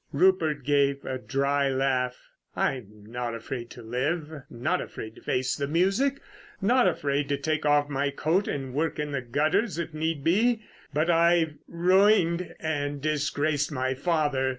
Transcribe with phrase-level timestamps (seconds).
[0.11, 2.17] Rupert gave a dry laugh.
[2.55, 6.19] "I'm not afraid to live, not afraid to face the music;
[6.59, 10.63] not afraid to take off my coat and work in the gutters, if need be.
[10.91, 14.49] But I've ruined and disgraced my father.